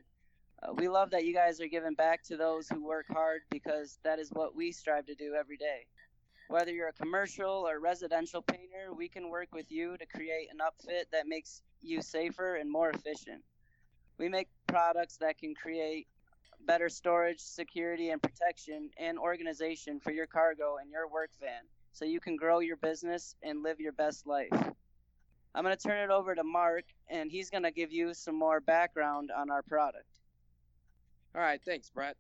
[0.63, 3.99] Uh, we love that you guys are giving back to those who work hard because
[4.05, 5.87] that is what we strive to do every day.
[6.49, 10.59] Whether you're a commercial or residential painter, we can work with you to create an
[10.59, 13.43] upfit that makes you safer and more efficient.
[14.19, 16.07] We make products that can create
[16.67, 21.63] better storage, security, and protection and organization for your cargo and your work van
[21.93, 24.49] so you can grow your business and live your best life.
[25.55, 28.35] I'm going to turn it over to Mark, and he's going to give you some
[28.39, 30.07] more background on our product.
[31.35, 32.17] All right, thanks, Brett.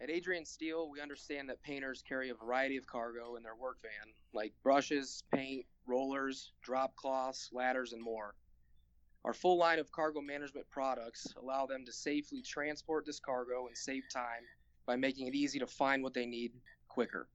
[0.00, 3.78] At Adrian Steel, we understand that painters carry a variety of cargo in their work
[3.82, 8.34] van, like brushes, paint, rollers, drop cloths, ladders, and more.
[9.24, 13.76] Our full line of cargo management products allow them to safely transport this cargo and
[13.76, 14.44] save time
[14.86, 16.52] by making it easy to find what they need
[16.86, 17.28] quicker.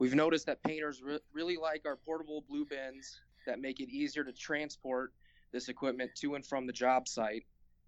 [0.00, 4.24] We've noticed that painters re- really like our portable blue bins that make it easier
[4.24, 5.12] to transport
[5.52, 7.44] this equipment to and from the job site,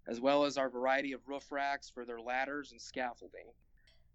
[0.07, 3.47] as well as our variety of roof racks for their ladders and scaffolding.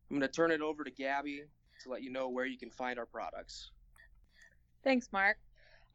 [0.08, 1.42] I'm going to turn it over to Gabby
[1.82, 3.72] to let you know where you can find our products.
[4.84, 5.38] Thanks, Mark.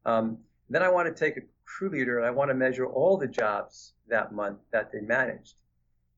[0.05, 0.37] Um,
[0.69, 3.27] then I want to take a crew leader and I want to measure all the
[3.27, 5.55] jobs that month that they managed.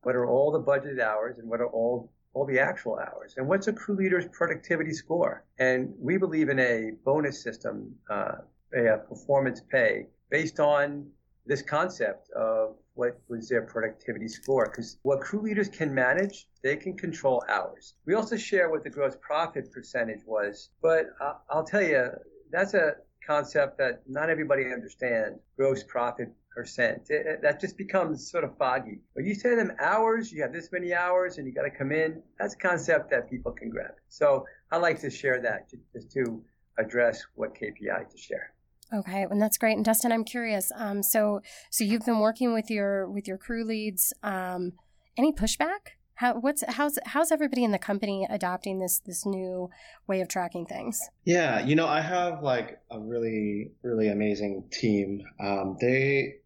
[0.02, 3.34] What are all the budgeted hours and what are all all the actual hours?
[3.36, 5.44] And what's a crew leader's productivity score?
[5.58, 8.36] And we believe in a bonus system uh,
[8.74, 11.10] a performance pay based on
[11.46, 14.66] this concept of what was their productivity score.
[14.66, 17.94] Because what crew leaders can manage, they can control hours.
[18.06, 22.10] We also share what the gross profit percentage was, but uh, I'll tell you,
[22.50, 22.96] that's a
[23.28, 27.02] concept that not everybody understands gross profit percent.
[27.10, 29.00] It, it, that just becomes sort of foggy.
[29.14, 31.92] But you say them hours, you have this many hours and you got to come
[31.92, 33.92] in, that's a concept that people can grab.
[34.08, 36.42] So I like to share that just to
[36.78, 38.54] address what KPI to share.
[38.92, 39.76] Okay, and that's great.
[39.76, 40.72] And Dustin, I'm curious.
[40.74, 44.14] Um, so so you've been working with your with your crew leads.
[44.22, 44.72] Um,
[45.18, 45.97] any pushback?
[46.18, 49.70] How what's how's how's everybody in the company adopting this this new
[50.08, 51.00] way of tracking things?
[51.24, 55.22] Yeah, you know, I have like a really really amazing team.
[55.38, 56.38] Um, they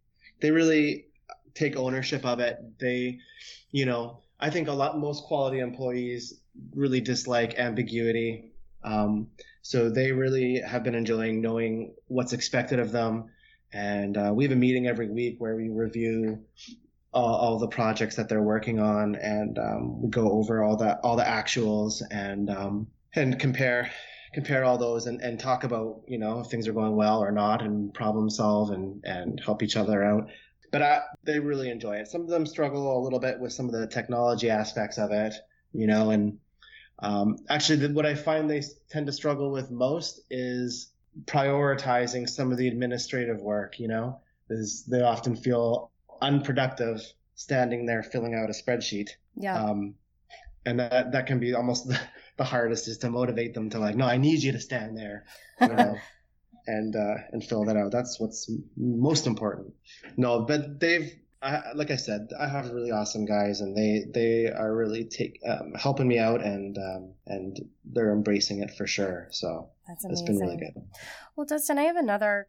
[0.42, 1.06] they really
[1.54, 2.58] take ownership of it.
[2.80, 3.20] They,
[3.70, 6.38] you know, I think a lot most quality employees
[6.74, 8.52] really dislike ambiguity.
[8.84, 9.28] Um,
[9.62, 13.30] so they really have been enjoying knowing what's expected of them.
[13.72, 16.44] And uh, we have a meeting every week where we review
[17.12, 20.98] all, all the projects that they're working on, and um, we go over all the
[21.00, 23.90] all the actuals and um, and compare
[24.32, 27.30] compare all those and, and talk about you know if things are going well or
[27.30, 30.28] not, and problem solve and and help each other out.
[30.70, 32.08] But I, they really enjoy it.
[32.08, 35.34] Some of them struggle a little bit with some of the technology aspects of it,
[35.74, 36.38] you know, and
[37.00, 40.92] um, actually, the, what I find they tend to struggle with most is
[41.26, 43.78] prioritizing some of the administrative work.
[43.78, 45.91] You know, is they often feel
[46.22, 47.02] unproductive
[47.34, 49.10] standing there filling out a spreadsheet.
[49.34, 49.62] Yeah.
[49.62, 49.94] Um,
[50.64, 52.00] and that that can be almost the,
[52.38, 55.24] the hardest is to motivate them to like, no, I need you to stand there,
[55.60, 55.96] you know,
[56.66, 57.92] and uh, and fill that out.
[57.92, 59.74] That's what's most important.
[60.16, 64.50] No, but they've I, like I said, I have really awesome guys, and they they
[64.50, 69.26] are really take um, helping me out, and um, and they're embracing it for sure.
[69.30, 70.74] So That's it's been really good.
[71.34, 72.46] Well, Dustin, I have another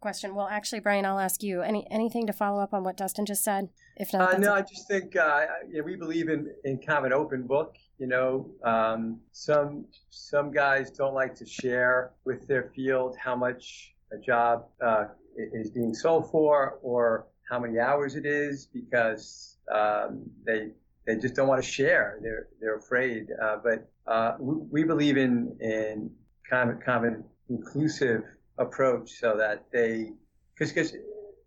[0.00, 0.34] question.
[0.34, 1.62] Well, actually, Brian, I'll ask you.
[1.62, 3.68] Any anything to follow up on what Dustin just said?
[3.96, 4.54] If not, uh, no.
[4.54, 7.76] I just think uh, you know, we believe in in kind of an open book.
[7.98, 13.94] You know, um, some some guys don't like to share with their field how much
[14.12, 15.04] a job uh,
[15.36, 20.70] is being sold for or how many hours it is because um, they
[21.06, 22.18] they just don't want to share.
[22.22, 23.28] They're they're afraid.
[23.40, 26.10] Uh, but uh, we, we, believe in in
[26.48, 28.22] kind of kind of an inclusive
[28.58, 30.12] approach so that they
[30.58, 30.92] because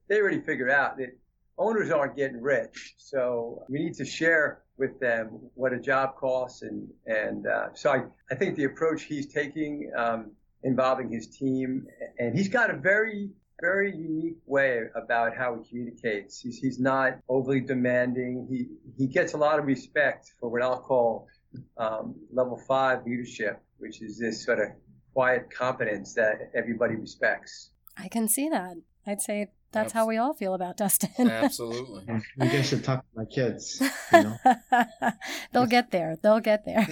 [0.07, 1.09] they already figured out that
[1.57, 2.95] owners aren't getting rich.
[2.97, 6.61] So we need to share with them what a job costs.
[6.61, 10.31] And, and uh, so I, I think the approach he's taking, um,
[10.63, 11.85] involving his team,
[12.17, 13.29] and he's got a very,
[13.61, 16.39] very unique way about how he communicates.
[16.39, 18.47] He's, he's not overly demanding.
[18.49, 18.67] He,
[18.97, 21.27] he gets a lot of respect for what I'll call
[21.77, 24.69] um, level five leadership, which is this sort of
[25.13, 27.71] quiet competence that everybody respects.
[27.97, 28.75] I can see that.
[29.05, 31.09] I'd say that's how we all feel about Dustin.
[31.29, 32.03] Absolutely.
[32.37, 33.81] Maybe I should talk to my kids.
[34.11, 34.37] You know?
[35.53, 36.17] They'll get there.
[36.21, 36.87] They'll get there.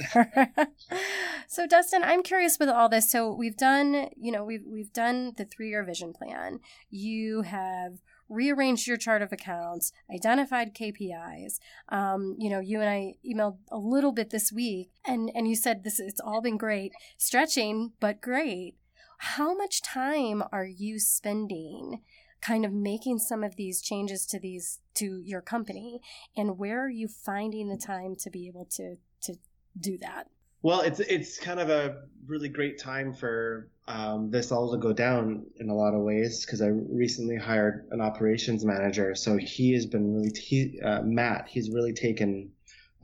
[1.47, 3.09] so Dustin, I'm curious with all this.
[3.09, 6.59] So we've done, you know, we've we've done the three year vision plan.
[6.89, 7.97] You have
[8.29, 11.59] rearranged your chart of accounts, identified KPIs.
[11.89, 15.55] Um, you know, you and I emailed a little bit this week, and and you
[15.55, 18.75] said this it's all been great, stretching but great.
[19.19, 22.01] How much time are you spending?
[22.39, 25.99] kind of making some of these changes to these to your company
[26.35, 29.35] and where are you finding the time to be able to to
[29.79, 30.27] do that
[30.61, 34.91] well it's it's kind of a really great time for um, this all to go
[34.91, 39.15] down in a lot of ways because i recently hired an operations manager.
[39.15, 42.51] So he has been really he, uh, matt he's really taken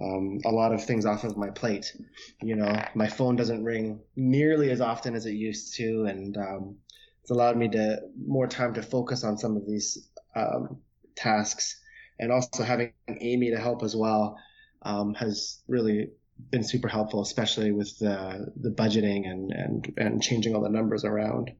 [0.01, 1.95] um, a lot of things off of my plate.
[2.41, 6.75] You know my phone doesn't ring nearly as often as it used to and um,
[7.21, 10.81] it's allowed me to more time to focus on some of these um,
[11.15, 11.79] tasks.
[12.19, 14.37] And also having amy to help as well
[14.83, 16.09] um, has really
[16.49, 21.05] been super helpful especially with the, the budgeting and, and, and changing all the numbers
[21.05, 21.51] around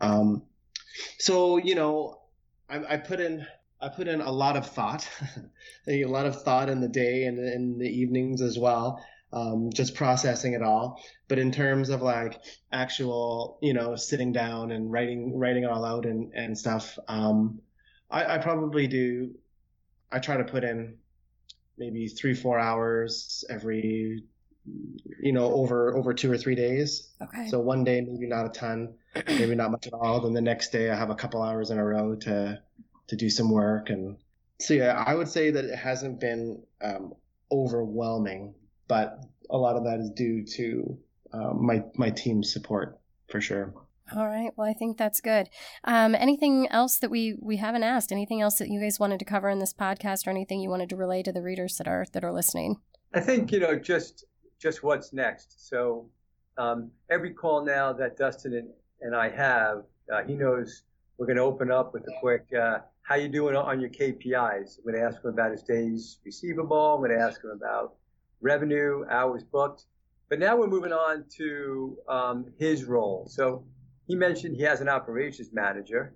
[0.00, 0.42] um,
[1.18, 2.20] so you know
[2.68, 3.46] I, I, put in
[3.80, 5.06] I put in a lot of thought,
[5.88, 9.94] a lot of thought in the day and in the evenings as well um, just
[9.94, 11.02] processing it all.
[11.28, 12.40] But in terms of like
[12.72, 17.60] actual, you know, sitting down and writing writing it all out and and stuff, um,
[18.10, 19.34] I, I probably do.
[20.12, 20.98] I try to put in
[21.78, 24.24] maybe three four hours every
[25.20, 27.10] you know over over two or three days.
[27.22, 27.48] Okay.
[27.48, 28.94] So one day maybe not a ton
[29.26, 30.20] maybe not much at all.
[30.20, 32.60] Then the next day i have a couple hours in a row to
[33.08, 33.90] to do some work.
[33.90, 34.16] And
[34.60, 37.12] so yeah i would say that it hasn't been um,
[37.50, 38.54] overwhelming
[38.88, 39.18] but
[39.50, 40.98] a lot of that is due to
[41.32, 43.74] um, my my team's support for sure.
[44.14, 44.50] All right.
[44.54, 45.48] Well, I think that's good.
[45.84, 48.12] Um, anything else that we we haven't asked?
[48.12, 50.90] Anything else that you guys wanted to cover in this podcast, or anything you wanted
[50.90, 52.76] to relay to the readers that are that are listening?
[53.14, 54.24] I think you know just
[54.58, 55.68] just what's next.
[55.68, 56.06] So
[56.58, 58.68] um, every call now that Dustin and,
[59.00, 60.82] and I have, uh, he knows
[61.16, 64.78] we're going to open up with a quick uh, "How you doing on your KPIs?"
[64.78, 66.94] I'm going to ask him about his days receivable.
[66.94, 67.94] I'm going to ask him about
[68.42, 69.86] revenue, hours booked.
[70.28, 73.26] But now we're moving on to um, his role.
[73.28, 73.64] So
[74.06, 76.14] he mentioned he has an operations manager.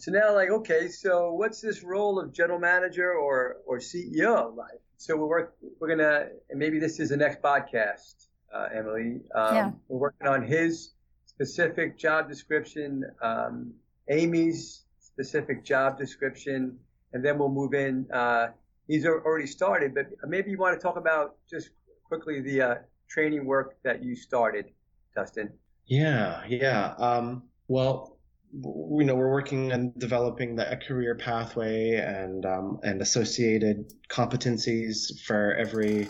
[0.00, 4.80] So now, like, okay, so what's this role of general manager or or CEO like?
[4.96, 9.20] So we're work, we're gonna, and maybe this is the next podcast, uh, Emily.
[9.34, 9.70] Um, yeah.
[9.88, 10.92] We're working on his
[11.24, 13.74] specific job description, um,
[14.08, 16.78] Amy's specific job description,
[17.12, 18.06] and then we'll move in.
[18.12, 18.48] Uh,
[18.88, 21.70] he's already started, but maybe you want to talk about just
[22.04, 22.74] quickly the uh,
[23.08, 24.66] training work that you started,
[25.14, 25.52] Dustin.
[25.88, 26.94] Yeah, yeah.
[26.98, 28.18] Um, well,
[28.52, 35.20] you know, we're working on developing the, a career pathway and um, and associated competencies
[35.26, 36.08] for every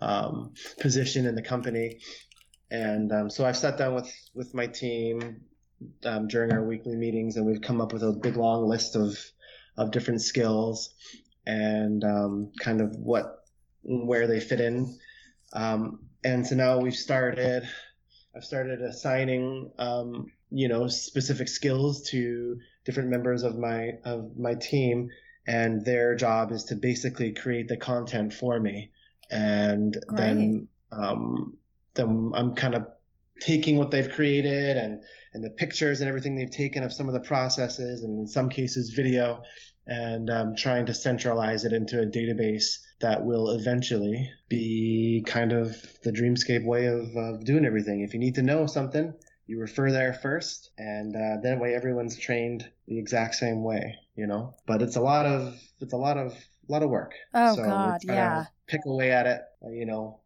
[0.00, 2.00] um, position in the company.
[2.70, 5.42] And um, so I've sat down with with my team
[6.04, 9.18] um, during our weekly meetings, and we've come up with a big long list of
[9.76, 10.90] of different skills
[11.46, 13.44] and um, kind of what
[13.82, 14.98] where they fit in.
[16.24, 17.68] And so now we've started.
[18.34, 24.54] I've started assigning um, you know specific skills to different members of my of my
[24.54, 25.10] team,
[25.46, 28.90] and their job is to basically create the content for me,
[29.30, 30.18] and Great.
[30.18, 31.56] then um,
[31.94, 32.86] then I'm kind of
[33.40, 35.02] taking what they've created and
[35.34, 38.48] and the pictures and everything they've taken of some of the processes and in some
[38.48, 39.42] cases video
[39.86, 45.76] and um, trying to centralize it into a database that will eventually be kind of
[46.02, 48.00] the dreamscape way of, of doing everything.
[48.00, 49.14] If you need to know something,
[49.46, 54.26] you refer there first, and uh, that way everyone's trained the exact same way, you
[54.26, 54.54] know.
[54.66, 57.14] But it's a lot of it's a lot of a lot of work.
[57.34, 58.46] Oh so God, yeah.
[58.66, 60.20] Pick away at it, uh, you know.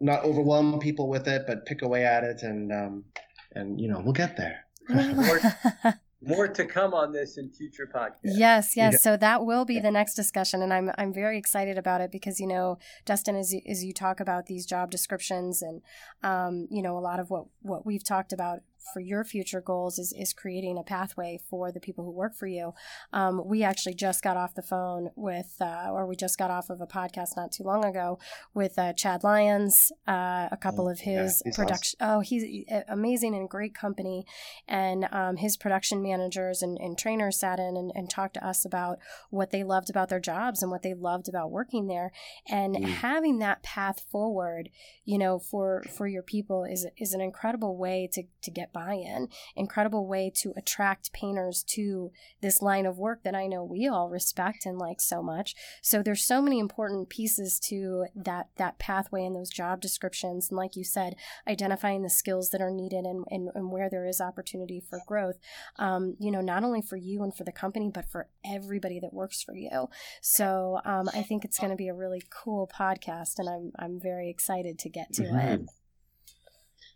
[0.00, 3.04] Not overwhelm people with it, but pick away at it, and um,
[3.52, 4.64] and you know we'll get there.
[6.20, 8.16] more to come on this in future podcasts.
[8.24, 8.94] Yes, yes.
[8.94, 8.98] Yeah.
[8.98, 12.40] So that will be the next discussion, and I'm I'm very excited about it because
[12.40, 15.82] you know, Dustin, as you, as you talk about these job descriptions, and
[16.22, 18.60] um, you know, a lot of what what we've talked about
[18.92, 22.46] for your future goals is, is creating a pathway for the people who work for
[22.46, 22.72] you.
[23.12, 26.70] Um, we actually just got off the phone with, uh, or we just got off
[26.70, 28.18] of a podcast not too long ago
[28.54, 31.98] with uh, Chad Lyons, uh, a couple oh, of his yeah, production.
[32.00, 32.16] Awesome.
[32.16, 34.24] Oh, he's amazing and great company.
[34.66, 38.64] And um, his production managers and, and trainers sat in and, and, talked to us
[38.64, 42.10] about what they loved about their jobs and what they loved about working there.
[42.48, 42.84] And mm.
[42.84, 44.70] having that path forward,
[45.04, 48.94] you know, for, for your people is, is an incredible way to, to get buy
[48.94, 49.28] in.
[49.56, 52.10] Incredible way to attract painters to
[52.40, 55.54] this line of work that I know we all respect and like so much.
[55.82, 60.48] So there's so many important pieces to that that pathway and those job descriptions.
[60.50, 61.16] And like you said,
[61.46, 65.38] identifying the skills that are needed and, and, and where there is opportunity for growth.
[65.76, 69.12] Um, you know, not only for you and for the company, but for everybody that
[69.12, 69.88] works for you.
[70.20, 74.00] So um, I think it's going to be a really cool podcast, and I'm I'm
[74.00, 75.38] very excited to get to mm-hmm.
[75.38, 75.60] it.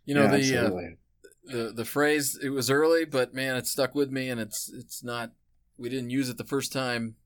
[0.05, 0.91] You know yeah, the uh,
[1.45, 5.03] the the phrase it was early, but man, it stuck with me, and it's it's
[5.03, 5.33] not.
[5.77, 7.17] We didn't use it the first time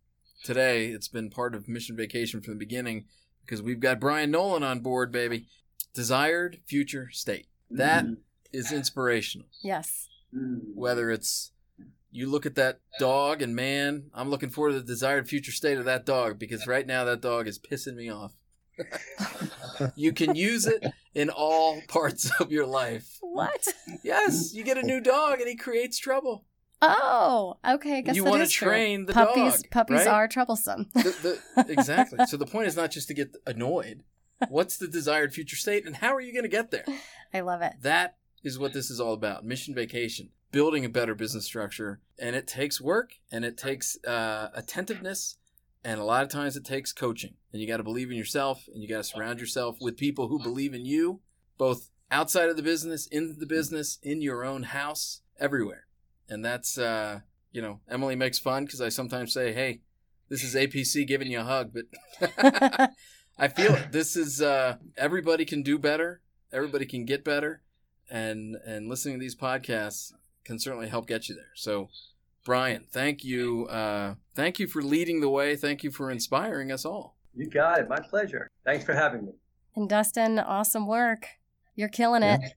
[0.45, 0.87] today.
[0.87, 3.07] It's been part of Mission Vacation from the beginning
[3.45, 5.47] because we've got Brian Nolan on board, baby.
[5.95, 7.47] Desired future state.
[7.71, 8.17] That mm.
[8.53, 9.49] is inspirational.
[9.63, 10.09] Yes.
[10.33, 11.53] Whether it's
[12.11, 15.79] you look at that dog and man, I'm looking forward to the desired future state
[15.79, 18.33] of that dog because right now that dog is pissing me off.
[19.95, 23.19] You can use it in all parts of your life.
[23.21, 23.69] What?
[24.03, 26.45] Yes, you get a new dog and he creates trouble.
[26.83, 27.99] Oh, okay.
[27.99, 29.71] I guess you want to train the puppies, dog.
[29.71, 30.09] Puppies right?
[30.09, 30.89] are troublesome.
[30.95, 32.25] The, the, exactly.
[32.27, 34.03] So the point is not just to get annoyed.
[34.49, 36.85] What's the desired future state, and how are you going to get there?
[37.33, 37.73] I love it.
[37.81, 39.47] That is what this is all about.
[39.47, 44.51] Mission vacation, building a better business structure, and it takes work and it takes uh,
[44.55, 45.39] attentiveness
[45.87, 47.35] and a lot of times it takes coaching.
[47.53, 50.27] And you got to believe in yourself and you got to surround yourself with people
[50.27, 51.21] who believe in you,
[51.59, 55.87] both outside of the business, in the business, in your own house, everywhere.
[56.29, 57.21] And that's, uh,
[57.53, 59.79] you know, Emily makes fun because I sometimes say, hey,
[60.29, 61.73] this is APC giving you a hug.
[61.73, 62.91] But
[63.39, 66.21] I feel this is, uh, everybody can do better.
[66.53, 67.63] Everybody can get better.
[68.11, 70.13] And, and listening to these podcasts
[70.45, 71.53] can certainly help get you there.
[71.55, 71.91] So
[72.47, 73.67] Brian, thank you.
[73.67, 75.57] Uh, thank you for leading the way.
[75.57, 77.17] Thank you for inspiring us all.
[77.35, 77.89] You got it.
[77.89, 78.49] My pleasure.
[78.65, 79.33] Thanks for having me.
[79.75, 81.27] And Dustin, awesome work.
[81.75, 82.41] You're killing it.
[82.41, 82.49] Yeah.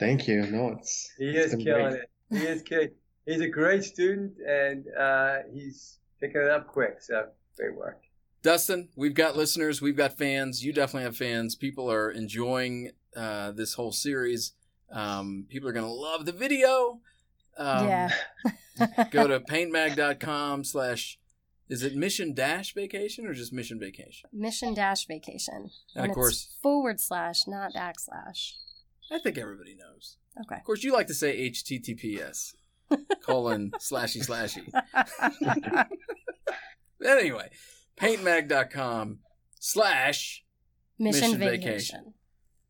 [0.00, 0.42] Thank you.
[0.42, 2.02] No, it's he is killing great.
[2.02, 2.10] it.
[2.30, 2.90] He is killing.
[3.24, 6.96] He's a great student, and uh, he's picking it up quick.
[7.00, 8.02] So great work.
[8.42, 10.64] Dustin, we've got listeners, we've got fans.
[10.64, 11.54] You definitely have fans.
[11.54, 14.54] People are enjoying uh, this whole series.
[14.90, 17.00] Um, people are going to love the video.
[17.60, 18.10] Um, yeah.
[19.10, 21.18] go to paintmag.com slash
[21.68, 24.30] is it mission dash vacation or just mission vacation?
[24.32, 25.70] Mission dash vacation.
[25.94, 28.54] And, and of course forward slash, not backslash.
[29.12, 30.16] I think everybody knows.
[30.40, 30.56] Okay.
[30.56, 32.54] Of course you like to say HTTPS
[33.24, 34.66] colon slashy slashy.
[37.04, 37.50] anyway,
[38.00, 39.18] paintmag.com
[39.60, 40.44] slash
[40.98, 41.60] mission, vacation.
[41.60, 42.14] vacation.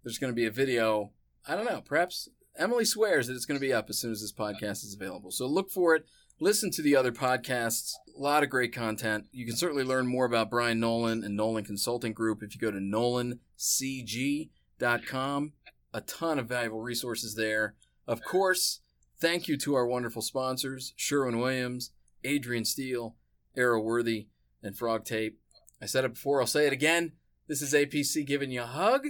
[0.03, 1.13] There's going to be a video.
[1.47, 4.21] I don't know, perhaps Emily swears that it's going to be up as soon as
[4.21, 5.31] this podcast is available.
[5.31, 6.05] So look for it.
[6.41, 7.95] Listen to the other podcasts.
[8.17, 9.27] A lot of great content.
[9.31, 12.71] You can certainly learn more about Brian Nolan and Nolan Consulting Group if you go
[12.71, 15.53] to nolancg.com.
[15.93, 17.75] A ton of valuable resources there.
[18.07, 18.81] Of course,
[19.19, 21.91] thank you to our wonderful sponsors, Sherwin Williams,
[22.25, 23.17] Adrian Steel,
[23.57, 24.29] Arrow Worthy,
[24.63, 25.39] and Frog Tape.
[25.83, 27.13] I said it before, I'll say it again.
[27.49, 29.07] This is APC giving you a hug.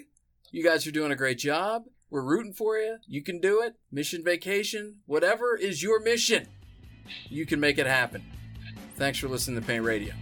[0.51, 1.85] You guys are doing a great job.
[2.11, 2.99] We're rooting for you.
[3.07, 3.77] You can do it.
[3.91, 6.49] Mission vacation, whatever is your mission,
[7.29, 8.25] you can make it happen.
[8.97, 10.13] Thanks for listening to Paint Radio.